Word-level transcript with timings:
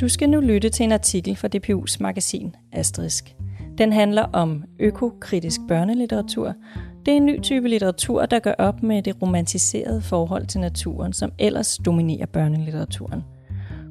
Du 0.00 0.08
skal 0.08 0.30
nu 0.30 0.40
lytte 0.40 0.68
til 0.68 0.84
en 0.84 0.92
artikel 0.92 1.36
fra 1.36 1.48
DPU's 1.56 1.96
magasin 2.00 2.54
Asterisk. 2.72 3.36
Den 3.78 3.92
handler 3.92 4.22
om 4.22 4.64
økokritisk 4.78 5.60
børnelitteratur. 5.68 6.54
Det 7.06 7.12
er 7.12 7.16
en 7.16 7.26
ny 7.26 7.40
type 7.42 7.68
litteratur, 7.68 8.26
der 8.26 8.38
gør 8.38 8.54
op 8.58 8.82
med 8.82 9.02
det 9.02 9.22
romantiserede 9.22 10.02
forhold 10.02 10.46
til 10.46 10.60
naturen, 10.60 11.12
som 11.12 11.32
ellers 11.38 11.78
dominerer 11.78 12.26
børnelitteraturen. 12.26 13.22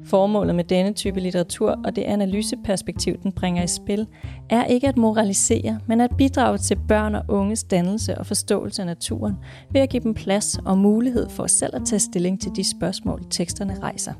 Formålet 0.04 0.54
med 0.54 0.64
denne 0.64 0.92
type 0.92 1.20
litteratur 1.20 1.80
og 1.84 1.96
det 1.96 2.02
analyseperspektiv, 2.02 3.22
den 3.22 3.32
bringer 3.32 3.62
i 3.62 3.66
spil, 3.66 4.06
er 4.50 4.64
ikke 4.64 4.88
at 4.88 4.96
moralisere, 4.96 5.80
men 5.86 6.00
at 6.00 6.10
bidrage 6.18 6.58
til 6.58 6.78
børn 6.88 7.14
og 7.14 7.24
unges 7.28 7.64
dannelse 7.64 8.18
og 8.18 8.26
forståelse 8.26 8.82
af 8.82 8.86
naturen 8.86 9.34
ved 9.70 9.80
at 9.80 9.88
give 9.88 10.02
dem 10.02 10.14
plads 10.14 10.58
og 10.64 10.78
mulighed 10.78 11.28
for 11.28 11.46
selv 11.46 11.76
at 11.76 11.82
tage 11.86 12.00
stilling 12.00 12.40
til 12.40 12.50
de 12.56 12.70
spørgsmål, 12.70 13.22
teksterne 13.30 13.80
rejser. 13.80 14.12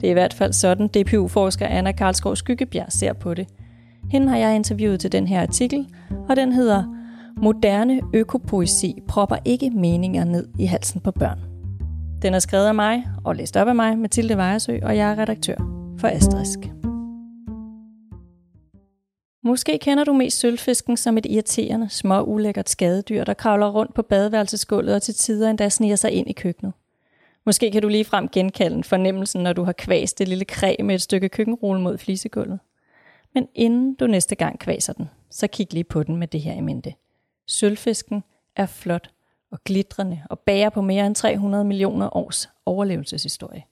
Det 0.00 0.06
er 0.06 0.10
i 0.10 0.12
hvert 0.12 0.34
fald 0.34 0.52
sådan, 0.52 0.88
DPU-forsker 0.88 1.66
Anna 1.66 1.92
Karlskov 1.92 2.36
Skyggebjerg 2.36 2.92
ser 2.92 3.12
på 3.12 3.34
det. 3.34 3.48
Hende 4.10 4.28
har 4.28 4.36
jeg 4.36 4.56
interviewet 4.56 5.00
til 5.00 5.12
den 5.12 5.26
her 5.26 5.42
artikel, 5.42 5.86
og 6.28 6.36
den 6.36 6.52
hedder 6.52 6.84
Moderne 7.42 8.00
økopoesi 8.14 8.94
propper 9.08 9.36
ikke 9.44 9.70
meninger 9.70 10.24
ned 10.24 10.48
i 10.58 10.64
halsen 10.64 11.00
på 11.00 11.10
børn. 11.10 11.38
Den 12.22 12.34
er 12.34 12.38
skrevet 12.38 12.66
af 12.66 12.74
mig 12.74 13.06
og 13.24 13.36
læst 13.36 13.56
op 13.56 13.68
af 13.68 13.74
mig, 13.74 13.98
Mathilde 13.98 14.36
Vejersø, 14.36 14.78
og 14.82 14.96
jeg 14.96 15.10
er 15.10 15.18
redaktør 15.18 15.56
for 15.98 16.08
Asterisk. 16.08 16.58
Måske 19.44 19.78
kender 19.78 20.04
du 20.04 20.12
mest 20.12 20.38
sølvfisken 20.38 20.96
som 20.96 21.18
et 21.18 21.26
irriterende, 21.26 21.88
små 21.88 22.22
ulækkert 22.22 22.68
skadedyr, 22.68 23.24
der 23.24 23.34
kravler 23.34 23.70
rundt 23.70 23.94
på 23.94 24.02
badeværelsesgulvet 24.02 24.94
og 24.94 25.02
til 25.02 25.14
tider 25.14 25.50
endda 25.50 25.68
sniger 25.68 25.96
sig 25.96 26.10
ind 26.10 26.30
i 26.30 26.32
køkkenet. 26.32 26.72
Måske 27.46 27.70
kan 27.70 27.82
du 27.82 27.88
lige 27.88 28.04
frem 28.04 28.28
genkalde 28.28 28.84
fornemmelsen, 28.84 29.42
når 29.42 29.52
du 29.52 29.64
har 29.64 29.72
kvæst 29.72 30.18
det 30.18 30.28
lille 30.28 30.44
kræ 30.44 30.76
med 30.84 30.94
et 30.94 31.02
stykke 31.02 31.28
køkkenrulle 31.28 31.82
mod 31.82 31.98
flisegulvet. 31.98 32.60
Men 33.34 33.48
inden 33.54 33.94
du 33.94 34.06
næste 34.06 34.34
gang 34.34 34.58
kvaser 34.58 34.92
den, 34.92 35.08
så 35.30 35.46
kig 35.46 35.74
lige 35.74 35.84
på 35.84 36.02
den 36.02 36.16
med 36.16 36.28
det 36.28 36.40
her 36.40 36.54
i 36.54 36.60
mente. 36.60 36.94
Sølvfisken 37.46 38.24
er 38.56 38.66
flot 38.66 39.10
og 39.50 39.64
glitrende 39.64 40.22
og 40.30 40.38
bærer 40.38 40.70
på 40.70 40.80
mere 40.80 41.06
end 41.06 41.14
300 41.14 41.64
millioner 41.64 42.16
års 42.16 42.48
overlevelseshistorie. 42.66 43.64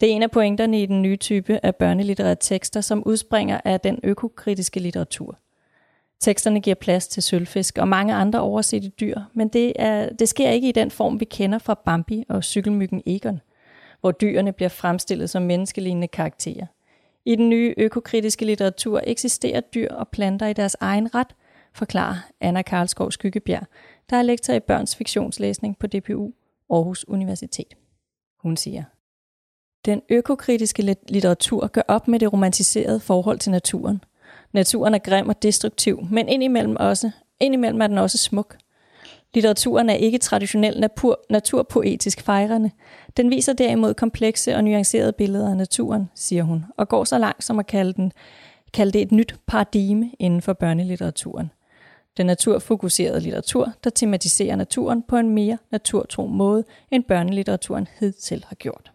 Det 0.00 0.10
er 0.10 0.12
en 0.12 0.22
af 0.22 0.30
pointerne 0.30 0.82
i 0.82 0.86
den 0.86 1.02
nye 1.02 1.16
type 1.16 1.60
af 1.62 1.76
børnelitterære 1.76 2.36
tekster, 2.40 2.80
som 2.80 3.02
udspringer 3.06 3.60
af 3.64 3.80
den 3.80 4.00
økokritiske 4.02 4.80
litteratur. 4.80 5.38
Teksterne 6.20 6.60
giver 6.60 6.74
plads 6.74 7.08
til 7.08 7.22
sølvfisk 7.22 7.78
og 7.78 7.88
mange 7.88 8.14
andre 8.14 8.40
oversette 8.40 8.88
dyr, 8.88 9.20
men 9.34 9.48
det, 9.48 9.72
er, 9.76 10.12
det 10.12 10.28
sker 10.28 10.50
ikke 10.50 10.68
i 10.68 10.72
den 10.72 10.90
form, 10.90 11.20
vi 11.20 11.24
kender 11.24 11.58
fra 11.58 11.74
Bambi 11.74 12.24
og 12.28 12.44
cykelmyggen 12.44 13.02
Egon, 13.06 13.40
hvor 14.00 14.10
dyrene 14.10 14.52
bliver 14.52 14.68
fremstillet 14.68 15.30
som 15.30 15.42
menneskelignende 15.42 16.08
karakterer. 16.08 16.66
I 17.24 17.36
den 17.36 17.48
nye 17.48 17.74
økokritiske 17.76 18.44
litteratur 18.44 19.00
eksisterer 19.04 19.60
dyr 19.60 19.92
og 19.94 20.08
planter 20.08 20.46
i 20.46 20.52
deres 20.52 20.76
egen 20.80 21.14
ret, 21.14 21.34
forklarer 21.74 22.16
Anna 22.40 22.62
Karlskov 22.62 23.10
Skyggebjerg, 23.10 23.66
der 24.10 24.16
er 24.16 24.22
lektor 24.22 24.54
i 24.54 24.60
børns 24.60 24.96
fiktionslæsning 24.96 25.78
på 25.78 25.86
DPU 25.86 26.32
Aarhus 26.70 27.04
Universitet. 27.08 27.74
Hun 28.38 28.56
siger, 28.56 28.84
Den 29.84 30.02
økokritiske 30.08 30.96
litteratur 31.08 31.66
gør 31.66 31.82
op 31.88 32.08
med 32.08 32.18
det 32.18 32.32
romantiserede 32.32 33.00
forhold 33.00 33.38
til 33.38 33.52
naturen. 33.52 34.00
Naturen 34.52 34.94
er 34.94 34.98
grim 34.98 35.28
og 35.28 35.42
destruktiv, 35.42 36.06
men 36.10 36.28
indimellem, 36.28 36.76
også, 36.76 37.10
indimellem 37.40 37.80
er 37.80 37.86
den 37.86 37.98
også 37.98 38.18
smuk. 38.18 38.56
Litteraturen 39.34 39.90
er 39.90 39.94
ikke 39.94 40.18
traditionel 40.18 40.80
natur, 40.80 41.20
naturpoetisk 41.30 42.20
fejrende. 42.20 42.70
Den 43.16 43.30
viser 43.30 43.52
derimod 43.52 43.94
komplekse 43.94 44.56
og 44.56 44.64
nuancerede 44.64 45.12
billeder 45.12 45.50
af 45.50 45.56
naturen, 45.56 46.10
siger 46.14 46.42
hun, 46.42 46.64
og 46.76 46.88
går 46.88 47.04
så 47.04 47.18
langt 47.18 47.44
som 47.44 47.58
at 47.58 47.66
kalde, 47.66 47.92
den, 47.92 48.12
kalde 48.72 48.92
det 48.92 49.02
et 49.02 49.12
nyt 49.12 49.34
paradigme 49.46 50.10
inden 50.18 50.42
for 50.42 50.52
børnelitteraturen. 50.52 51.50
Den 52.16 52.26
naturfokuserede 52.26 53.20
litteratur, 53.20 53.72
der 53.84 53.90
tematiserer 53.90 54.56
naturen 54.56 55.02
på 55.02 55.16
en 55.16 55.28
mere 55.28 55.58
naturtro 55.70 56.26
måde, 56.26 56.64
end 56.90 57.04
børnelitteraturen 57.04 57.88
hidtil 58.00 58.44
har 58.48 58.56
gjort. 58.56 58.92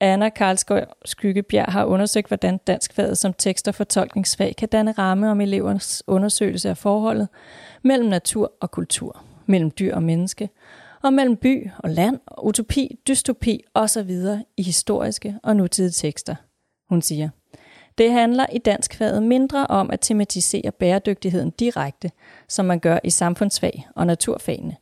Anna 0.00 0.28
Karlsgaard 0.28 0.88
Skyggebjerg 1.04 1.72
har 1.72 1.84
undersøgt, 1.84 2.28
hvordan 2.28 2.58
danskfaget 2.58 3.18
som 3.18 3.32
tekst- 3.32 3.68
og 3.68 3.74
fortolkningsfag 3.74 4.54
kan 4.58 4.68
danne 4.68 4.92
ramme 4.92 5.30
om 5.30 5.40
elevernes 5.40 6.02
undersøgelse 6.06 6.68
af 6.68 6.76
forholdet 6.76 7.28
mellem 7.82 8.08
natur 8.08 8.52
og 8.60 8.70
kultur, 8.70 9.22
mellem 9.46 9.70
dyr 9.70 9.94
og 9.94 10.02
menneske, 10.02 10.48
og 11.02 11.12
mellem 11.12 11.36
by 11.36 11.70
og 11.78 11.90
land, 11.90 12.18
utopi, 12.42 12.98
dystopi 13.08 13.64
osv. 13.74 14.10
i 14.56 14.62
historiske 14.62 15.38
og 15.42 15.56
nutidige 15.56 15.90
tekster. 15.90 16.34
Hun 16.88 17.02
siger, 17.02 17.28
det 17.98 18.12
handler 18.12 18.46
i 18.52 18.58
danskfaget 18.58 19.22
mindre 19.22 19.66
om 19.66 19.90
at 19.90 20.00
tematisere 20.00 20.72
bæredygtigheden 20.72 21.50
direkte, 21.50 22.10
som 22.48 22.64
man 22.64 22.80
gør 22.80 22.98
i 23.04 23.10
samfundsfag 23.10 23.88
og 23.96 24.06
naturfagene, 24.06 24.76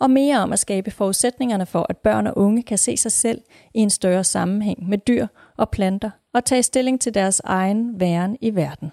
og 0.00 0.10
mere 0.10 0.38
om 0.38 0.52
at 0.52 0.58
skabe 0.58 0.90
forudsætningerne 0.90 1.66
for, 1.66 1.86
at 1.88 1.96
børn 1.96 2.26
og 2.26 2.38
unge 2.38 2.62
kan 2.62 2.78
se 2.78 2.96
sig 2.96 3.12
selv 3.12 3.40
i 3.74 3.78
en 3.78 3.90
større 3.90 4.24
sammenhæng 4.24 4.88
med 4.88 4.98
dyr 4.98 5.26
og 5.56 5.70
planter 5.70 6.10
og 6.34 6.44
tage 6.44 6.62
stilling 6.62 7.00
til 7.00 7.14
deres 7.14 7.40
egen 7.44 8.00
væren 8.00 8.36
i 8.40 8.54
verden. 8.54 8.92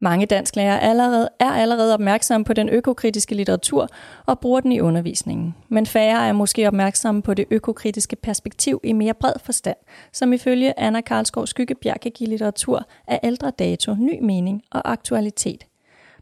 Mange 0.00 0.26
dansklærere 0.26 0.80
allerede, 0.80 1.28
er 1.40 1.50
allerede 1.50 1.94
opmærksomme 1.94 2.44
på 2.44 2.52
den 2.52 2.68
økokritiske 2.68 3.34
litteratur 3.34 3.88
og 4.26 4.40
bruger 4.40 4.60
den 4.60 4.72
i 4.72 4.80
undervisningen. 4.80 5.54
Men 5.68 5.86
færre 5.86 6.28
er 6.28 6.32
måske 6.32 6.66
opmærksomme 6.66 7.22
på 7.22 7.34
det 7.34 7.44
økokritiske 7.50 8.16
perspektiv 8.16 8.80
i 8.84 8.92
mere 8.92 9.14
bred 9.14 9.32
forstand, 9.44 9.76
som 10.12 10.32
ifølge 10.32 10.80
Anna 10.80 11.00
Karlskov 11.00 11.46
Skyggebjerg 11.46 12.00
kan 12.00 12.12
give 12.14 12.28
litteratur 12.28 12.86
af 13.06 13.20
ældre 13.22 13.50
dato 13.50 13.94
ny 13.94 14.18
mening 14.22 14.62
og 14.70 14.92
aktualitet. 14.92 15.66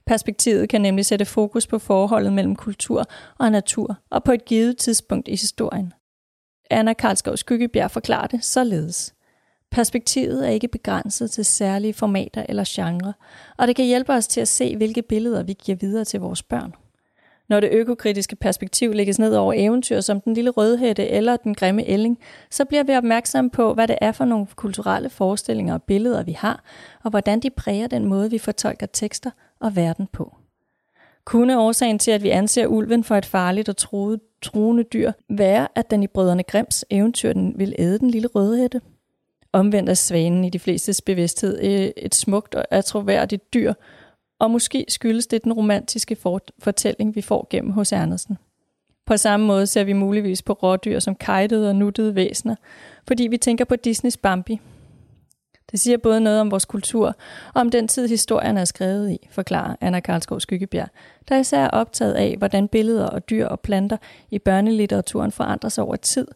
Perspektivet 0.06 0.68
kan 0.68 0.80
nemlig 0.80 1.06
sætte 1.06 1.24
fokus 1.24 1.66
på 1.66 1.78
forholdet 1.78 2.32
mellem 2.32 2.56
kultur 2.56 3.04
og 3.38 3.50
natur 3.50 3.96
og 4.10 4.24
på 4.24 4.32
et 4.32 4.44
givet 4.44 4.76
tidspunkt 4.76 5.28
i 5.28 5.30
historien. 5.30 5.92
Anna 6.70 6.92
Karlskov 6.92 7.36
Skyggebjerg 7.36 7.90
forklarer 7.90 8.26
det 8.26 8.44
således. 8.44 9.14
Perspektivet 9.70 10.46
er 10.46 10.50
ikke 10.50 10.68
begrænset 10.68 11.30
til 11.30 11.44
særlige 11.44 11.94
formater 11.94 12.46
eller 12.48 12.64
genre, 12.68 13.12
og 13.58 13.66
det 13.66 13.76
kan 13.76 13.84
hjælpe 13.84 14.12
os 14.12 14.26
til 14.26 14.40
at 14.40 14.48
se, 14.48 14.76
hvilke 14.76 15.02
billeder 15.02 15.42
vi 15.42 15.52
giver 15.52 15.78
videre 15.80 16.04
til 16.04 16.20
vores 16.20 16.42
børn. 16.42 16.74
Når 17.48 17.60
det 17.60 17.70
økokritiske 17.72 18.36
perspektiv 18.36 18.92
lægges 18.92 19.18
ned 19.18 19.34
over 19.34 19.52
eventyr 19.56 20.00
som 20.00 20.20
den 20.20 20.34
lille 20.34 20.50
rødhætte 20.50 21.08
eller 21.08 21.36
den 21.36 21.54
grimme 21.54 21.84
ælling, 21.86 22.18
så 22.50 22.64
bliver 22.64 22.82
vi 22.84 22.96
opmærksomme 22.96 23.50
på, 23.50 23.74
hvad 23.74 23.88
det 23.88 23.98
er 24.00 24.12
for 24.12 24.24
nogle 24.24 24.46
kulturelle 24.56 25.10
forestillinger 25.10 25.74
og 25.74 25.82
billeder, 25.82 26.22
vi 26.22 26.32
har, 26.32 26.64
og 27.04 27.10
hvordan 27.10 27.40
de 27.40 27.50
præger 27.50 27.86
den 27.86 28.04
måde, 28.04 28.30
vi 28.30 28.38
fortolker 28.38 28.86
tekster 28.86 29.30
og 29.60 29.76
verden 29.76 30.08
på. 30.12 30.36
Kunne 31.24 31.60
årsagen 31.60 31.98
til, 31.98 32.10
at 32.10 32.22
vi 32.22 32.30
anser 32.30 32.66
ulven 32.66 33.04
for 33.04 33.16
et 33.16 33.26
farligt 33.26 33.68
og 33.68 33.76
truet, 33.76 34.20
truende 34.42 34.82
dyr, 34.82 35.12
være, 35.28 35.68
at 35.74 35.90
den 35.90 36.02
i 36.02 36.06
brødrene 36.06 36.42
Grims 36.42 36.84
eventyr 36.90 37.32
den 37.32 37.54
vil 37.56 37.74
æde 37.78 37.98
den 37.98 38.10
lille 38.10 38.28
rødhætte? 38.28 38.80
Omvendt 39.52 39.90
er 39.90 39.94
svanen 39.94 40.44
i 40.44 40.50
de 40.50 40.58
flestes 40.58 41.00
bevidsthed 41.00 41.58
øh, 41.62 41.90
et 41.96 42.14
smukt 42.14 42.54
og 42.54 42.64
atroværdigt 42.70 43.54
dyr, 43.54 43.74
og 44.38 44.50
måske 44.50 44.84
skyldes 44.88 45.26
det 45.26 45.44
den 45.44 45.52
romantiske 45.52 46.16
fortælling, 46.58 47.16
vi 47.16 47.22
får 47.22 47.46
gennem 47.50 47.72
hos 47.72 47.92
Andersen. 47.92 48.38
På 49.06 49.16
samme 49.16 49.46
måde 49.46 49.66
ser 49.66 49.84
vi 49.84 49.92
muligvis 49.92 50.42
på 50.42 50.52
rådyr 50.52 50.98
som 50.98 51.14
kajtede 51.14 51.68
og 51.68 51.76
nuttede 51.76 52.14
væsener, 52.14 52.54
fordi 53.08 53.26
vi 53.26 53.36
tænker 53.36 53.64
på 53.64 53.76
Disneys 53.76 54.16
Bambi. 54.16 54.60
Det 55.70 55.80
siger 55.80 55.96
både 55.96 56.20
noget 56.20 56.40
om 56.40 56.50
vores 56.50 56.64
kultur 56.64 57.06
og 57.54 57.60
om 57.60 57.70
den 57.70 57.88
tid, 57.88 58.08
historien 58.08 58.56
er 58.56 58.64
skrevet 58.64 59.10
i, 59.10 59.28
forklarer 59.30 59.76
Anna 59.80 60.00
Karlskov 60.00 60.40
Skyggebjerg, 60.40 60.88
der 61.28 61.38
især 61.38 61.64
er 61.64 61.70
optaget 61.70 62.14
af, 62.14 62.34
hvordan 62.38 62.68
billeder 62.68 63.06
og 63.06 63.30
dyr 63.30 63.46
og 63.46 63.60
planter 63.60 63.96
i 64.30 64.38
børnelitteraturen 64.38 65.32
forandrer 65.32 65.70
sig 65.70 65.84
over 65.84 65.96
tid, 65.96 66.26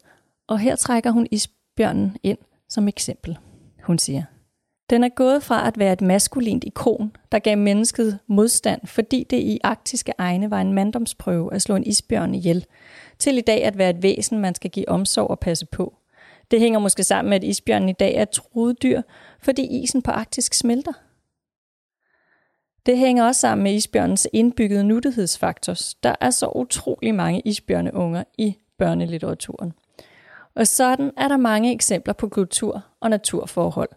og 0.48 0.58
her 0.58 0.76
trækker 0.76 1.10
hun 1.10 1.26
isbjørnen 1.30 2.16
ind 2.22 2.38
som 2.68 2.88
eksempel. 2.88 3.38
Hun 3.82 3.98
siger, 3.98 4.22
den 4.90 5.04
er 5.04 5.08
gået 5.08 5.42
fra 5.42 5.68
at 5.68 5.78
være 5.78 5.92
et 5.92 6.00
maskulint 6.00 6.64
ikon, 6.64 7.16
der 7.32 7.38
gav 7.38 7.58
mennesket 7.58 8.18
modstand, 8.26 8.86
fordi 8.86 9.26
det 9.30 9.36
i 9.36 9.60
arktiske 9.64 10.12
egne 10.18 10.50
var 10.50 10.60
en 10.60 10.72
manddomsprøve 10.72 11.54
at 11.54 11.62
slå 11.62 11.76
en 11.76 11.86
isbjørn 11.86 12.34
ihjel, 12.34 12.66
til 13.18 13.38
i 13.38 13.40
dag 13.40 13.64
at 13.64 13.78
være 13.78 13.90
et 13.90 14.02
væsen, 14.02 14.38
man 14.38 14.54
skal 14.54 14.70
give 14.70 14.88
omsorg 14.88 15.30
og 15.30 15.38
passe 15.38 15.66
på. 15.66 15.94
Det 16.50 16.60
hænger 16.60 16.78
måske 16.78 17.04
sammen 17.04 17.30
med, 17.30 17.36
at 17.36 17.44
isbjørnen 17.44 17.88
i 17.88 17.92
dag 17.92 18.14
er 18.14 18.22
et 18.22 18.30
truet 18.30 18.82
dyr, 18.82 19.02
fordi 19.40 19.82
isen 19.82 20.02
på 20.02 20.10
Arktisk 20.10 20.54
smelter. 20.54 20.92
Det 22.86 22.98
hænger 22.98 23.24
også 23.24 23.40
sammen 23.40 23.64
med 23.64 23.72
isbjørnens 23.72 24.28
indbyggede 24.32 24.84
nuttighedsfaktor. 24.84 25.74
Der 26.02 26.14
er 26.20 26.30
så 26.30 26.52
utrolig 26.54 27.14
mange 27.14 27.40
isbjørneunger 27.44 28.24
i 28.38 28.56
børnelitteraturen. 28.78 29.72
Og 30.54 30.66
sådan 30.66 31.10
er 31.16 31.28
der 31.28 31.36
mange 31.36 31.72
eksempler 31.72 32.14
på 32.14 32.28
kultur- 32.28 32.84
og 33.00 33.10
naturforhold, 33.10 33.88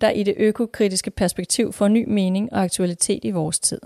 der 0.00 0.10
i 0.10 0.22
det 0.22 0.34
økokritiske 0.36 1.10
perspektiv 1.10 1.72
får 1.72 1.88
ny 1.88 2.04
mening 2.08 2.52
og 2.52 2.62
aktualitet 2.62 3.24
i 3.24 3.30
vores 3.30 3.58
tid. 3.58 3.80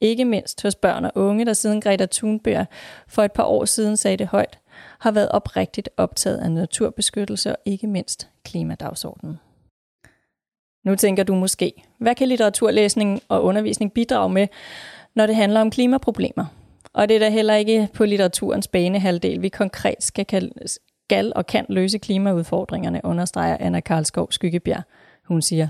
Ikke 0.00 0.24
mindst 0.24 0.62
hos 0.62 0.74
børn 0.74 1.04
og 1.04 1.12
unge, 1.14 1.44
der 1.44 1.52
siden 1.52 1.80
Greta 1.80 2.06
Thunberg 2.12 2.66
for 3.08 3.22
et 3.22 3.32
par 3.32 3.44
år 3.44 3.64
siden 3.64 3.96
sagde 3.96 4.16
det 4.16 4.26
højt, 4.26 4.58
har 4.98 5.10
været 5.10 5.28
oprigtigt 5.28 5.88
optaget 5.96 6.38
af 6.38 6.52
naturbeskyttelse 6.52 7.52
og 7.52 7.58
ikke 7.64 7.86
mindst 7.86 8.28
klimadagsordenen. 8.44 9.38
Nu 10.84 10.94
tænker 10.94 11.22
du 11.22 11.34
måske, 11.34 11.72
hvad 11.98 12.14
kan 12.14 12.28
litteraturlæsning 12.28 13.20
og 13.28 13.44
undervisning 13.44 13.92
bidrage 13.92 14.30
med, 14.30 14.46
når 15.14 15.26
det 15.26 15.36
handler 15.36 15.60
om 15.60 15.70
klimaproblemer? 15.70 16.46
Og 16.92 17.08
det 17.08 17.14
er 17.14 17.18
da 17.18 17.28
heller 17.30 17.54
ikke 17.54 17.88
på 17.94 18.04
litteraturens 18.04 18.68
banehalvdel, 18.68 19.42
vi 19.42 19.48
konkret 19.48 20.02
skal, 20.02 20.24
kan, 20.24 20.52
skal 20.66 21.32
og 21.36 21.46
kan 21.46 21.66
løse 21.68 21.98
klimaudfordringerne, 21.98 23.00
understreger 23.04 23.56
Anna 23.60 23.80
Karlskov 23.80 24.32
Skyggebjerg. 24.32 24.82
Hun 25.24 25.42
siger, 25.42 25.68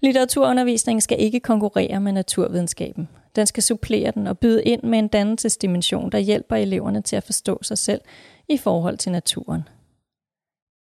litteraturundervisningen 0.00 1.00
skal 1.00 1.20
ikke 1.20 1.40
konkurrere 1.40 2.00
med 2.00 2.12
naturvidenskaben. 2.12 3.08
Den 3.36 3.46
skal 3.46 3.62
supplere 3.62 4.10
den 4.10 4.26
og 4.26 4.38
byde 4.38 4.62
ind 4.64 4.82
med 4.82 4.98
en 4.98 5.08
dannelsesdimension, 5.08 6.12
der 6.12 6.18
hjælper 6.18 6.56
eleverne 6.56 7.02
til 7.02 7.16
at 7.16 7.24
forstå 7.24 7.58
sig 7.62 7.78
selv 7.78 8.00
i 8.48 8.56
forhold 8.56 8.98
til 8.98 9.12
naturen. 9.12 9.68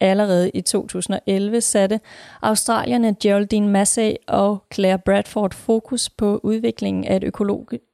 Allerede 0.00 0.50
i 0.50 0.60
2011 0.60 1.60
satte 1.60 2.00
australierne 2.42 3.16
Geraldine 3.22 3.68
Massey 3.68 4.14
og 4.26 4.64
Claire 4.74 4.98
Bradford 4.98 5.54
fokus 5.54 6.10
på 6.10 6.40
udviklingen 6.42 7.04
af 7.04 7.16
et 7.16 7.24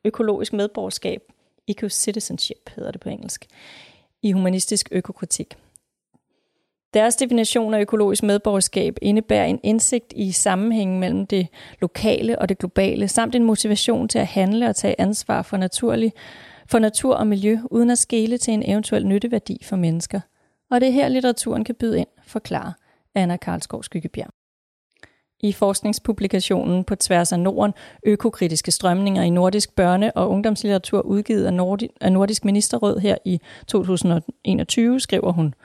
økologisk 0.04 0.52
medborgerskab, 0.52 1.22
eco-citizenship 1.68 2.70
hedder 2.76 2.90
det 2.90 3.00
på 3.00 3.08
engelsk, 3.08 3.46
i 4.22 4.32
humanistisk 4.32 4.88
økokritik. 4.92 5.56
Deres 6.96 7.16
definition 7.16 7.74
af 7.74 7.80
økologisk 7.80 8.22
medborgerskab 8.22 8.98
indebærer 9.02 9.44
en 9.44 9.60
indsigt 9.62 10.12
i 10.16 10.32
sammenhængen 10.32 11.00
mellem 11.00 11.26
det 11.26 11.48
lokale 11.80 12.38
og 12.38 12.48
det 12.48 12.58
globale, 12.58 13.08
samt 13.08 13.34
en 13.34 13.44
motivation 13.44 14.08
til 14.08 14.18
at 14.18 14.26
handle 14.26 14.68
og 14.68 14.76
tage 14.76 15.00
ansvar 15.00 15.42
for, 15.42 15.56
naturlig, 15.56 16.12
for 16.68 16.78
natur 16.78 17.14
og 17.14 17.26
miljø, 17.26 17.58
uden 17.70 17.90
at 17.90 17.98
skele 17.98 18.38
til 18.38 18.54
en 18.54 18.70
eventuel 18.70 19.06
nytteværdi 19.06 19.64
for 19.64 19.76
mennesker. 19.76 20.20
Og 20.70 20.80
det 20.80 20.88
er 20.88 20.92
her, 20.92 21.08
litteraturen 21.08 21.64
kan 21.64 21.74
byde 21.74 21.98
ind, 21.98 22.08
forklarer 22.26 22.72
Anna 23.14 23.36
Karlskov 23.36 23.82
Skyggebjerg. 23.82 24.30
I 25.40 25.52
forskningspublikationen 25.52 26.84
på 26.84 26.94
tværs 26.94 27.32
af 27.32 27.40
Norden, 27.40 27.74
økokritiske 28.06 28.70
strømninger 28.70 29.22
i 29.22 29.30
nordisk 29.30 29.70
børne- 29.80 30.10
og 30.14 30.30
ungdomslitteratur 30.30 31.00
udgivet 31.00 31.46
af 32.00 32.12
Nordisk 32.12 32.44
Ministerråd 32.44 32.98
her 32.98 33.16
i 33.24 33.40
2021, 33.66 35.00
skriver 35.00 35.32
hun– 35.32 35.54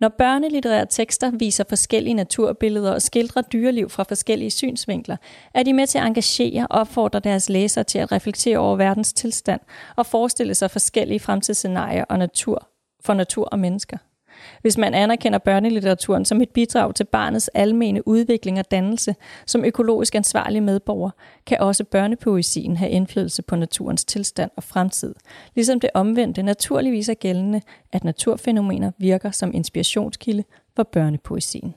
når 0.00 0.08
børnelitterære 0.08 0.86
tekster 0.86 1.30
viser 1.30 1.64
forskellige 1.68 2.14
naturbilleder 2.14 2.92
og 2.92 3.02
skildrer 3.02 3.42
dyreliv 3.42 3.90
fra 3.90 4.02
forskellige 4.02 4.50
synsvinkler, 4.50 5.16
er 5.54 5.62
de 5.62 5.72
med 5.72 5.86
til 5.86 5.98
at 5.98 6.06
engagere 6.06 6.66
og 6.70 6.80
opfordre 6.80 7.20
deres 7.20 7.48
læsere 7.48 7.84
til 7.84 7.98
at 7.98 8.12
reflektere 8.12 8.58
over 8.58 8.76
verdens 8.76 9.12
tilstand 9.12 9.60
og 9.96 10.06
forestille 10.06 10.54
sig 10.54 10.70
forskellige 10.70 11.20
fremtidsscenarier 11.20 12.04
og 12.04 12.18
natur 12.18 12.68
for 13.04 13.14
natur 13.14 13.44
og 13.44 13.58
mennesker. 13.58 13.96
Hvis 14.62 14.78
man 14.78 14.94
anerkender 14.94 15.38
børnelitteraturen 15.38 16.24
som 16.24 16.40
et 16.40 16.50
bidrag 16.50 16.94
til 16.94 17.04
barnets 17.04 17.48
almene 17.48 18.08
udvikling 18.08 18.58
og 18.58 18.70
dannelse 18.70 19.14
som 19.46 19.64
økologisk 19.64 20.14
ansvarlig 20.14 20.62
medborger, 20.62 21.10
kan 21.46 21.60
også 21.60 21.84
børnepoesien 21.84 22.76
have 22.76 22.90
indflydelse 22.90 23.42
på 23.42 23.56
naturens 23.56 24.04
tilstand 24.04 24.50
og 24.56 24.62
fremtid, 24.62 25.14
ligesom 25.54 25.80
det 25.80 25.90
omvendte 25.94 26.42
naturligvis 26.42 27.08
er 27.08 27.14
gældende, 27.14 27.60
at 27.92 28.04
naturfænomener 28.04 28.90
virker 28.98 29.30
som 29.30 29.50
inspirationskilde 29.54 30.44
for 30.76 30.82
børnepoesien. 30.82 31.74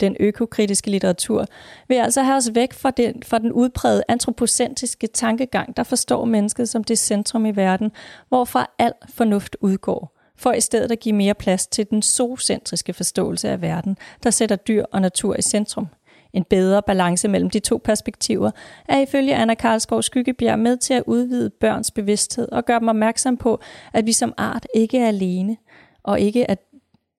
Den 0.00 0.16
økokritiske 0.20 0.90
litteratur 0.90 1.46
vil 1.88 1.94
altså 1.94 2.22
have 2.22 2.36
os 2.36 2.54
væk 2.54 2.72
fra 2.72 2.90
den, 2.90 3.22
fra 3.22 3.38
den 3.38 3.52
udprægede 3.52 4.02
antropocentriske 4.08 5.06
tankegang, 5.06 5.76
der 5.76 5.82
forstår 5.82 6.24
mennesket 6.24 6.68
som 6.68 6.84
det 6.84 6.98
centrum 6.98 7.46
i 7.46 7.50
verden, 7.50 7.92
hvorfra 8.28 8.70
al 8.78 8.92
fornuft 9.14 9.56
udgår, 9.60 10.13
for 10.36 10.52
i 10.52 10.60
stedet 10.60 10.92
at 10.92 11.00
give 11.00 11.14
mere 11.14 11.34
plads 11.34 11.66
til 11.66 11.90
den 11.90 12.02
zoocentriske 12.02 12.92
forståelse 12.92 13.48
af 13.48 13.62
verden, 13.62 13.96
der 14.22 14.30
sætter 14.30 14.56
dyr 14.56 14.84
og 14.92 15.00
natur 15.00 15.36
i 15.38 15.42
centrum. 15.42 15.86
En 16.32 16.44
bedre 16.44 16.82
balance 16.82 17.28
mellem 17.28 17.50
de 17.50 17.60
to 17.60 17.80
perspektiver 17.84 18.50
er 18.88 19.00
ifølge 19.00 19.34
Anna 19.34 19.54
Karlskov 19.54 20.02
Skyggebjerg 20.02 20.58
med 20.58 20.76
til 20.76 20.94
at 20.94 21.02
udvide 21.06 21.50
børns 21.50 21.90
bevidsthed 21.90 22.48
og 22.52 22.64
gøre 22.64 22.80
dem 22.80 22.88
opmærksom 22.88 23.36
på, 23.36 23.60
at 23.92 24.06
vi 24.06 24.12
som 24.12 24.34
art 24.36 24.66
ikke 24.74 24.98
er 24.98 25.08
alene 25.08 25.56
og 26.02 26.20
ikke 26.20 26.42
er 26.42 26.54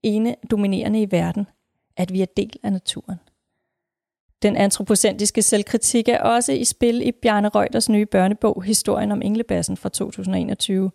ene 0.03 0.35
dominerende 0.51 1.01
i 1.01 1.11
verden, 1.11 1.47
at 1.97 2.13
vi 2.13 2.21
er 2.21 2.25
del 2.37 2.59
af 2.63 2.71
naturen. 2.71 3.19
Den 4.41 4.55
antropocentriske 4.55 5.41
selvkritik 5.41 6.09
er 6.09 6.19
også 6.19 6.51
i 6.51 6.63
spil 6.63 7.07
i 7.07 7.11
Bjarne 7.11 7.49
Reuters 7.49 7.89
nye 7.89 8.05
børnebog 8.05 8.63
Historien 8.63 9.11
om 9.11 9.21
Englebassen 9.21 9.77
fra 9.77 9.89
2021. 9.89 10.91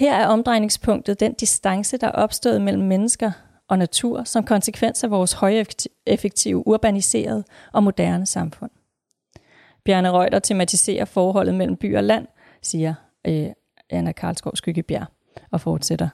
Her 0.00 0.14
er 0.14 0.26
omdrejningspunktet 0.26 1.20
den 1.20 1.32
distance, 1.32 1.96
der 1.96 2.06
er 2.06 2.12
opstået 2.12 2.60
mellem 2.60 2.82
mennesker 2.82 3.32
og 3.68 3.78
natur 3.78 4.24
som 4.24 4.44
konsekvens 4.44 5.04
af 5.04 5.10
vores 5.10 5.32
højeffektive, 5.32 6.66
urbaniserede 6.66 7.44
og 7.72 7.82
moderne 7.82 8.26
samfund. 8.26 8.70
Bjarne 9.84 10.10
Reuter 10.10 10.38
tematiserer 10.38 11.04
forholdet 11.04 11.54
mellem 11.54 11.76
by 11.76 11.96
og 11.96 12.04
land, 12.04 12.26
siger 12.62 12.94
øh, 13.26 13.46
Anna 13.90 14.12
Karlskov 14.12 14.56
Skyggebjerg 14.56 15.06
og 15.50 15.60
fortsætter. 15.60 16.08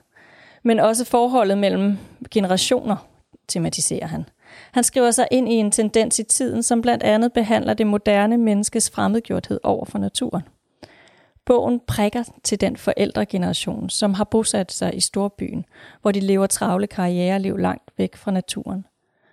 Men 0.63 0.79
også 0.79 1.05
forholdet 1.05 1.57
mellem 1.57 1.97
generationer 2.31 3.07
tematiserer 3.47 4.07
han. 4.07 4.25
Han 4.71 4.83
skriver 4.83 5.11
sig 5.11 5.27
ind 5.31 5.49
i 5.49 5.53
en 5.53 5.71
tendens 5.71 6.19
i 6.19 6.23
tiden, 6.23 6.63
som 6.63 6.81
blandt 6.81 7.03
andet 7.03 7.33
behandler 7.33 7.73
det 7.73 7.87
moderne 7.87 8.37
menneskes 8.37 8.89
fremmedgjorthed 8.89 9.59
over 9.63 9.85
for 9.85 9.97
naturen. 9.97 10.43
Bogen 11.47 11.81
prikker 11.87 12.23
til 12.43 12.61
den 12.61 12.77
forældregeneration, 12.77 13.89
som 13.89 14.13
har 14.13 14.23
bosat 14.23 14.71
sig 14.71 14.95
i 14.95 14.99
storbyen, 14.99 15.65
hvor 16.01 16.11
de 16.11 16.19
lever 16.19 16.47
travle 16.47 16.87
karriereliv 16.87 17.57
langt 17.57 17.91
væk 17.97 18.15
fra 18.15 18.31
naturen. 18.31 18.85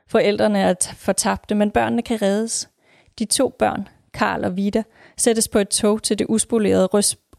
Forældrene 0.08 0.58
er 0.58 0.74
fortabte, 0.96 1.54
men 1.54 1.70
børnene 1.70 2.02
kan 2.02 2.22
reddes. 2.22 2.68
De 3.18 3.24
to 3.24 3.48
børn, 3.58 3.88
Karl 4.12 4.44
og 4.44 4.56
Vida, 4.56 4.82
sættes 5.16 5.48
på 5.48 5.58
et 5.58 5.68
tog 5.68 6.02
til 6.02 6.18
det 6.18 6.26
uspolerede 6.28 6.86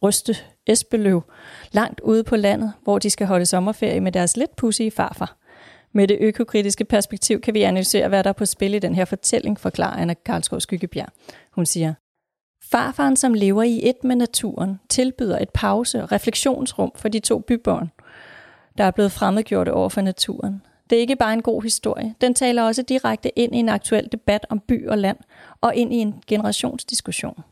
Røste 0.01 0.35
Esbeløv, 0.67 1.23
langt 1.71 1.99
ude 1.99 2.23
på 2.23 2.35
landet, 2.35 2.73
hvor 2.83 2.99
de 2.99 3.09
skal 3.09 3.27
holde 3.27 3.45
sommerferie 3.45 3.99
med 3.99 4.11
deres 4.11 4.37
lidt 4.37 4.55
pussige 4.55 4.91
farfar. 4.91 5.37
Med 5.93 6.07
det 6.07 6.17
økokritiske 6.21 6.85
perspektiv 6.85 7.41
kan 7.41 7.53
vi 7.53 7.61
analysere, 7.61 8.07
hvad 8.07 8.23
der 8.23 8.29
er 8.29 8.33
på 8.33 8.45
spil 8.45 8.73
i 8.73 8.79
den 8.79 8.95
her 8.95 9.05
fortælling, 9.05 9.59
forklarer 9.59 10.01
Anna 10.01 10.13
Karlsgaard 10.13 10.61
Skyggebjerg. 10.61 11.09
Hun 11.51 11.65
siger, 11.65 11.93
Farfaren, 12.71 13.15
som 13.15 13.33
lever 13.33 13.63
i 13.63 13.89
et 13.89 14.03
med 14.03 14.15
naturen, 14.15 14.79
tilbyder 14.89 15.39
et 15.39 15.49
pause- 15.49 16.03
og 16.03 16.11
refleksionsrum 16.11 16.91
for 16.95 17.09
de 17.09 17.19
to 17.19 17.39
bybørn, 17.39 17.91
der 18.77 18.83
er 18.83 18.91
blevet 18.91 19.11
fremmedgjorte 19.11 19.73
over 19.73 19.89
for 19.89 20.01
naturen. 20.01 20.61
Det 20.89 20.95
er 20.95 20.99
ikke 20.99 21.15
bare 21.15 21.33
en 21.33 21.41
god 21.41 21.63
historie. 21.63 22.15
Den 22.21 22.33
taler 22.33 22.63
også 22.63 22.81
direkte 22.81 23.39
ind 23.39 23.55
i 23.55 23.57
en 23.57 23.69
aktuel 23.69 24.09
debat 24.11 24.45
om 24.49 24.59
by 24.59 24.87
og 24.87 24.97
land, 24.97 25.17
og 25.61 25.75
ind 25.75 25.93
i 25.93 25.97
en 25.97 26.15
generationsdiskussion. 26.27 27.43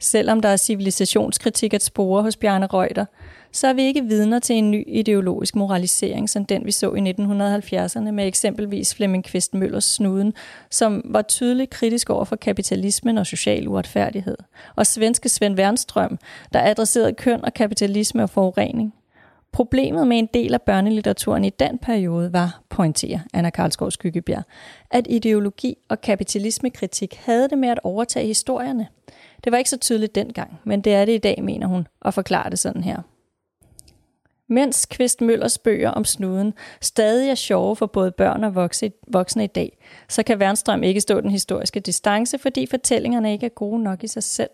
Selvom 0.00 0.40
der 0.40 0.48
er 0.48 0.56
civilisationskritik 0.56 1.74
at 1.74 1.82
spore 1.82 2.22
hos 2.22 2.36
Bjarne 2.36 2.66
Reuter, 2.66 3.04
så 3.52 3.66
er 3.66 3.72
vi 3.72 3.82
ikke 3.82 4.04
vidner 4.04 4.38
til 4.38 4.56
en 4.56 4.70
ny 4.70 4.84
ideologisk 4.86 5.56
moralisering, 5.56 6.30
som 6.30 6.44
den 6.44 6.66
vi 6.66 6.72
så 6.72 6.94
i 6.94 7.00
1970'erne 7.00 8.10
med 8.10 8.26
eksempelvis 8.26 8.94
Flemming 8.94 9.24
Kvist 9.24 9.54
Møllers 9.54 9.84
Snuden, 9.84 10.34
som 10.70 11.02
var 11.04 11.22
tydeligt 11.22 11.70
kritisk 11.70 12.10
over 12.10 12.24
for 12.24 12.36
kapitalismen 12.36 13.18
og 13.18 13.26
social 13.26 13.68
uretfærdighed. 13.68 14.36
Og 14.76 14.86
svenske 14.86 15.28
Svend 15.28 15.58
Wernstrøm, 15.58 16.18
der 16.52 16.70
adresserede 16.70 17.12
køn 17.12 17.44
og 17.44 17.54
kapitalisme 17.54 18.22
og 18.22 18.30
forurening. 18.30 18.94
Problemet 19.52 20.08
med 20.08 20.18
en 20.18 20.28
del 20.34 20.54
af 20.54 20.62
børnelitteraturen 20.62 21.44
i 21.44 21.50
den 21.50 21.78
periode 21.78 22.32
var, 22.32 22.60
pointerer 22.68 23.18
Anna 23.34 23.50
Karlsgaard 23.50 23.90
Skyggebjerg, 23.90 24.42
at 24.90 25.06
ideologi 25.10 25.74
og 25.88 26.00
kapitalismekritik 26.00 27.14
havde 27.14 27.48
det 27.48 27.58
med 27.58 27.68
at 27.68 27.80
overtage 27.82 28.26
historierne. 28.26 28.88
Det 29.44 29.52
var 29.52 29.58
ikke 29.58 29.70
så 29.70 29.78
tydeligt 29.78 30.14
dengang, 30.14 30.60
men 30.64 30.80
det 30.80 30.94
er 30.94 31.04
det 31.04 31.14
i 31.14 31.18
dag, 31.18 31.44
mener 31.44 31.66
hun, 31.66 31.88
og 32.00 32.14
forklarer 32.14 32.48
det 32.48 32.58
sådan 32.58 32.84
her. 32.84 33.02
Mens 34.48 34.86
Kvist 34.86 35.20
Møllers 35.20 35.58
bøger 35.58 35.90
om 35.90 36.04
snuden 36.04 36.54
stadig 36.80 37.30
er 37.30 37.34
sjove 37.34 37.76
for 37.76 37.86
både 37.86 38.10
børn 38.10 38.44
og 38.44 38.54
voksne 39.08 39.44
i 39.44 39.46
dag, 39.46 39.78
så 40.08 40.22
kan 40.22 40.38
Wernstrøm 40.38 40.82
ikke 40.82 41.00
stå 41.00 41.20
den 41.20 41.30
historiske 41.30 41.80
distance, 41.80 42.38
fordi 42.38 42.66
fortællingerne 42.66 43.32
ikke 43.32 43.46
er 43.46 43.50
gode 43.50 43.82
nok 43.82 44.04
i 44.04 44.06
sig 44.06 44.22
selv. 44.22 44.50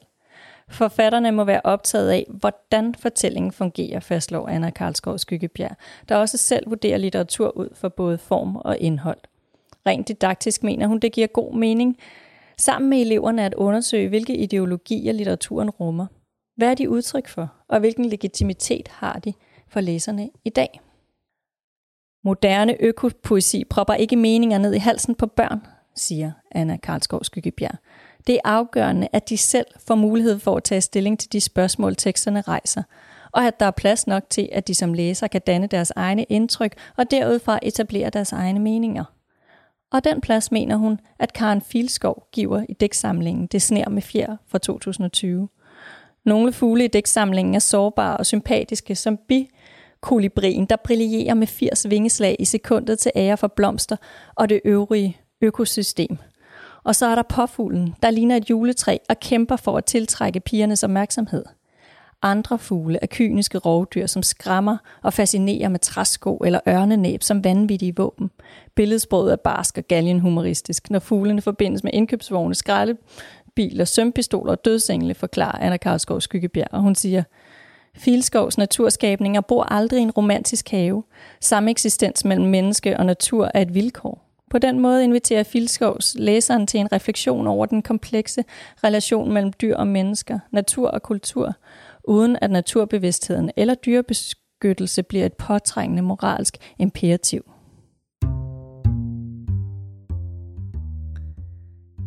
Forfatterne 0.68 1.32
må 1.32 1.44
være 1.44 1.60
optaget 1.64 2.10
af, 2.10 2.26
hvordan 2.28 2.94
fortællingen 2.94 3.52
fungerer, 3.52 4.00
fastslår 4.00 4.48
Anna 4.48 4.70
Karlskov 4.70 5.18
Skyggebjerg, 5.18 5.76
der 6.08 6.16
også 6.16 6.36
selv 6.36 6.70
vurderer 6.70 6.98
litteratur 6.98 7.56
ud 7.56 7.68
for 7.74 7.88
både 7.88 8.18
form 8.18 8.56
og 8.56 8.78
indhold. 8.78 9.18
Rent 9.86 10.08
didaktisk 10.08 10.62
mener 10.62 10.86
hun, 10.86 10.98
det 10.98 11.12
giver 11.12 11.26
god 11.26 11.54
mening, 11.54 11.98
sammen 12.60 12.90
med 12.90 13.00
eleverne 13.00 13.44
at 13.44 13.54
undersøge, 13.54 14.08
hvilke 14.08 14.36
ideologier 14.36 15.12
litteraturen 15.12 15.70
rummer. 15.70 16.06
Hvad 16.56 16.70
er 16.70 16.74
de 16.74 16.90
udtryk 16.90 17.28
for, 17.28 17.52
og 17.68 17.80
hvilken 17.80 18.04
legitimitet 18.04 18.88
har 18.88 19.18
de 19.18 19.32
for 19.68 19.80
læserne 19.80 20.30
i 20.44 20.50
dag? 20.50 20.80
Moderne 22.24 22.76
økopoesi 22.80 23.64
propper 23.64 23.94
ikke 23.94 24.16
meninger 24.16 24.58
ned 24.58 24.74
i 24.74 24.78
halsen 24.78 25.14
på 25.14 25.26
børn, 25.26 25.60
siger 25.94 26.32
Anna 26.50 26.76
Karlskov 26.76 27.24
Skyggebjerg. 27.24 27.76
Det 28.26 28.34
er 28.34 28.40
afgørende, 28.44 29.08
at 29.12 29.28
de 29.28 29.36
selv 29.36 29.66
får 29.86 29.94
mulighed 29.94 30.38
for 30.38 30.56
at 30.56 30.64
tage 30.64 30.80
stilling 30.80 31.18
til 31.18 31.32
de 31.32 31.40
spørgsmål, 31.40 31.96
teksterne 31.96 32.40
rejser, 32.40 32.82
og 33.32 33.46
at 33.46 33.60
der 33.60 33.66
er 33.66 33.70
plads 33.70 34.06
nok 34.06 34.22
til, 34.30 34.48
at 34.52 34.68
de 34.68 34.74
som 34.74 34.94
læser 34.94 35.26
kan 35.26 35.40
danne 35.46 35.66
deres 35.66 35.92
egne 35.96 36.24
indtryk 36.24 36.74
og 36.96 37.10
derudfra 37.10 37.58
etablere 37.62 38.10
deres 38.10 38.32
egne 38.32 38.60
meninger. 38.60 39.04
Og 39.92 40.04
den 40.04 40.20
plads 40.20 40.52
mener 40.52 40.76
hun, 40.76 41.00
at 41.18 41.32
Karen 41.32 41.62
Filskov 41.62 42.28
giver 42.32 42.64
i 42.68 42.72
dæksamlingen 42.72 43.46
Det 43.46 43.62
sner 43.62 43.88
med 43.88 44.02
fjer 44.02 44.36
fra 44.48 44.58
2020. 44.58 45.48
Nogle 46.24 46.52
fugle 46.52 46.84
i 46.84 46.88
dæksamlingen 46.88 47.54
er 47.54 47.58
sårbare 47.58 48.16
og 48.16 48.26
sympatiske, 48.26 48.94
som 48.94 49.18
bi 49.28 49.48
kolibrien, 50.00 50.66
der 50.66 50.76
brillerer 50.76 51.34
med 51.34 51.46
80 51.46 51.90
vingeslag 51.90 52.36
i 52.38 52.44
sekundet 52.44 52.98
til 52.98 53.12
ære 53.16 53.36
for 53.36 53.48
blomster 53.48 53.96
og 54.34 54.48
det 54.48 54.60
øvrige 54.64 55.16
økosystem. 55.40 56.18
Og 56.84 56.94
så 56.94 57.06
er 57.06 57.14
der 57.14 57.22
påfuglen, 57.22 57.94
der 58.02 58.10
ligner 58.10 58.36
et 58.36 58.50
juletræ 58.50 58.96
og 59.08 59.20
kæmper 59.20 59.56
for 59.56 59.78
at 59.78 59.84
tiltrække 59.84 60.40
pigernes 60.40 60.82
opmærksomhed. 60.82 61.44
Andre 62.22 62.58
fugle 62.58 62.98
er 63.02 63.06
kyniske 63.06 63.58
rovdyr, 63.58 64.06
som 64.06 64.22
skræmmer 64.22 64.76
og 65.02 65.12
fascinerer 65.12 65.68
med 65.68 65.78
træsko 65.78 66.36
eller 66.36 66.60
ørnenæb 66.68 67.22
som 67.22 67.44
vanvittige 67.44 67.96
våben. 67.96 68.30
Billedsproget 68.74 69.32
er 69.32 69.36
barsk 69.36 69.78
og 69.78 69.84
galgenhumoristisk, 69.88 70.90
når 70.90 70.98
fuglene 70.98 71.42
forbindes 71.42 71.84
med 71.84 71.90
indkøbsvogne, 71.94 72.54
skraldebiler, 72.54 73.84
sømpistoler 73.84 74.52
og 74.52 74.64
dødsengle, 74.64 75.14
forklarer 75.14 75.58
Anna 75.58 75.76
Karlskov 75.76 76.20
Skyggebjerg, 76.20 76.68
og 76.72 76.80
hun 76.82 76.94
siger, 76.94 77.22
Filskovs 77.96 78.58
naturskabninger 78.58 79.40
bor 79.40 79.62
aldrig 79.62 79.98
i 79.98 80.02
en 80.02 80.10
romantisk 80.10 80.70
have. 80.70 81.02
Samme 81.40 81.70
eksistens 81.70 82.24
mellem 82.24 82.46
menneske 82.46 82.96
og 82.96 83.06
natur 83.06 83.50
er 83.54 83.62
et 83.62 83.74
vilkår. 83.74 84.26
På 84.50 84.58
den 84.58 84.80
måde 84.80 85.04
inviterer 85.04 85.42
Filskovs 85.42 86.16
læseren 86.18 86.66
til 86.66 86.80
en 86.80 86.92
refleksion 86.92 87.46
over 87.46 87.66
den 87.66 87.82
komplekse 87.82 88.44
relation 88.84 89.32
mellem 89.32 89.52
dyr 89.52 89.76
og 89.76 89.86
mennesker, 89.86 90.38
natur 90.50 90.88
og 90.88 91.02
kultur, 91.02 91.54
uden 92.06 92.38
at 92.42 92.50
naturbevidstheden 92.50 93.50
eller 93.56 93.74
dyrebeskyttelse 93.74 95.02
bliver 95.02 95.26
et 95.26 95.34
påtrængende 95.34 96.02
moralsk 96.02 96.56
imperativ. 96.78 97.42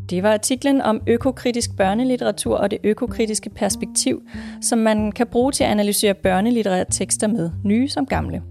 Det 0.10 0.24
var 0.24 0.34
artiklen 0.34 0.82
om 0.82 1.02
økokritisk 1.08 1.78
børnelitteratur 1.78 2.58
og 2.58 2.72
det 2.72 2.80
økokritiske 2.84 3.50
perspektiv, 3.50 4.22
som 4.62 4.80
man 4.80 5.12
kan 5.12 5.28
bruge 5.28 5.52
til 5.52 5.64
at 5.64 5.70
analysere 5.70 6.14
børnelitterære 6.14 6.86
tekster 6.92 7.28
med, 7.28 7.52
nye 7.64 7.90
som 7.90 8.06
gamle. 8.06 8.42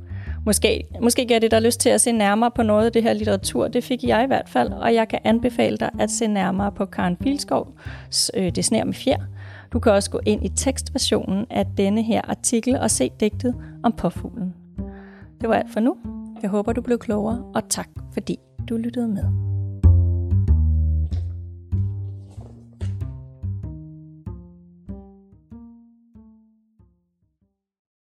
Måske, 0.46 0.84
måske 1.02 1.26
giver 1.26 1.38
det 1.38 1.50
dig 1.50 1.62
lyst 1.62 1.80
til 1.80 1.90
at 1.90 2.00
se 2.00 2.12
nærmere 2.12 2.50
på 2.50 2.62
noget 2.62 2.86
af 2.86 2.92
det 2.92 3.02
her 3.02 3.12
litteratur. 3.12 3.68
Det 3.68 3.84
fik 3.84 4.04
jeg 4.04 4.24
i 4.24 4.26
hvert 4.26 4.48
fald, 4.48 4.72
og 4.72 4.94
jeg 4.94 5.08
kan 5.08 5.18
anbefale 5.24 5.76
dig 5.76 5.90
at 6.00 6.10
se 6.10 6.26
nærmere 6.26 6.72
på 6.72 6.86
Karen 6.86 7.16
Filskovs 7.22 8.30
øh, 8.34 8.56
Det 8.56 8.64
sner 8.64 8.84
med 8.84 8.94
fjer. 8.94 9.18
Du 9.72 9.78
kan 9.78 9.92
også 9.92 10.10
gå 10.10 10.20
ind 10.26 10.44
i 10.44 10.48
tekstversionen 10.48 11.46
af 11.50 11.66
denne 11.66 12.02
her 12.02 12.22
artikel 12.24 12.76
og 12.76 12.90
se 12.90 13.10
digtet 13.20 13.54
om 13.82 13.92
påfuglen. 13.92 14.54
Det 15.40 15.48
var 15.48 15.54
alt 15.54 15.72
for 15.72 15.80
nu. 15.80 15.96
Jeg 16.42 16.50
håber, 16.50 16.72
du 16.72 16.80
blev 16.80 16.98
klogere, 16.98 17.52
og 17.54 17.68
tak 17.68 17.88
fordi 18.12 18.38
du 18.68 18.76
lyttede 18.76 19.08
med. 19.08 19.47